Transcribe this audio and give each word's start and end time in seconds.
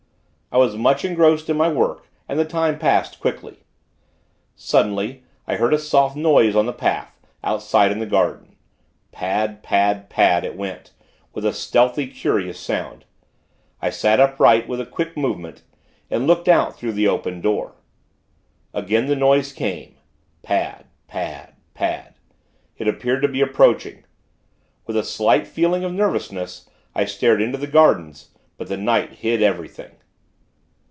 I 0.53 0.57
was 0.57 0.75
much 0.75 1.05
engrossed 1.05 1.49
in 1.49 1.55
my 1.55 1.69
work, 1.71 2.09
and 2.27 2.37
the 2.37 2.43
time 2.43 2.77
passed, 2.77 3.21
quickly. 3.21 3.59
Suddenly, 4.53 5.23
I 5.47 5.55
heard 5.55 5.73
a 5.73 5.79
soft 5.79 6.17
noise 6.17 6.57
on 6.57 6.65
the 6.65 6.73
path, 6.73 7.17
outside 7.41 7.89
in 7.89 7.99
the 7.99 8.05
garden 8.05 8.57
pad, 9.13 9.63
pad, 9.63 10.09
pad, 10.09 10.43
it 10.43 10.57
went, 10.57 10.91
with 11.31 11.45
a 11.45 11.53
stealthy, 11.53 12.05
curious 12.07 12.59
sound. 12.59 13.05
I 13.81 13.91
sat 13.91 14.19
upright, 14.19 14.67
with 14.67 14.81
a 14.81 14.85
quick 14.85 15.15
movement, 15.15 15.61
and 16.09 16.27
looked 16.27 16.49
out 16.49 16.75
through 16.75 16.93
the 16.93 17.07
opened 17.07 17.43
door. 17.43 17.75
Again 18.73 19.05
the 19.05 19.15
noise 19.15 19.53
came 19.53 19.95
pad, 20.43 20.83
pad, 21.07 21.53
pad. 21.73 22.15
It 22.77 22.89
appeared 22.89 23.21
to 23.21 23.29
be 23.29 23.39
approaching. 23.39 24.03
With 24.85 24.97
a 24.97 25.03
slight 25.05 25.47
feeling 25.47 25.85
of 25.85 25.93
nervousness, 25.93 26.67
I 26.93 27.05
stared 27.05 27.41
into 27.41 27.57
the 27.57 27.67
gardens; 27.67 28.31
but 28.57 28.67
the 28.67 28.75
night 28.75 29.13
hid 29.13 29.41
everything. 29.41 29.91